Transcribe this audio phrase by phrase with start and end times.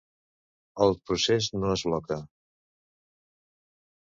[0.85, 2.19] El procés no es bloca.